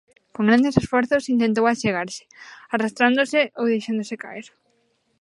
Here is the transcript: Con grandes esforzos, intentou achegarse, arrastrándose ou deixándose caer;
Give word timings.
Con 0.35 0.43
grandes 0.49 0.75
esforzos, 0.81 1.29
intentou 1.35 1.65
achegarse, 1.67 2.23
arrastrándose 2.75 3.39
ou 3.59 3.65
deixándose 3.73 4.15
caer; 4.23 4.47